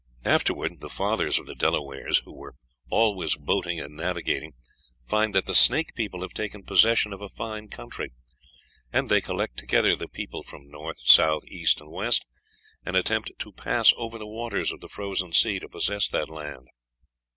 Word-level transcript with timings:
Afterward 0.25 0.79
the 0.79 0.89
fathers 0.89 1.37
of 1.37 1.45
the 1.45 1.53
Delawares, 1.53 2.23
who 2.25 2.33
"were 2.33 2.55
always 2.89 3.35
boating 3.35 3.79
and 3.79 3.95
navigating," 3.95 4.53
find 5.03 5.35
that 5.35 5.45
the 5.45 5.53
Snake 5.53 5.93
people 5.93 6.21
have 6.21 6.33
taken 6.33 6.63
possession 6.63 7.13
of 7.13 7.21
a 7.21 7.29
fine 7.29 7.67
country; 7.67 8.11
and 8.91 9.09
they 9.09 9.21
collect 9.21 9.57
together 9.59 9.95
the 9.95 10.07
people 10.07 10.41
from 10.41 10.71
north, 10.71 10.97
south, 11.03 11.43
east, 11.45 11.79
and 11.79 11.91
west, 11.91 12.25
and 12.83 12.95
attempt 12.97 13.31
"to 13.37 13.51
pass 13.53 13.93
over 13.95 14.17
the 14.17 14.25
waters 14.25 14.71
of 14.71 14.79
the 14.79 14.89
frozen 14.89 15.33
sea 15.33 15.59
to 15.59 15.69
possess 15.69 16.09
that 16.09 16.29
land." 16.29 16.67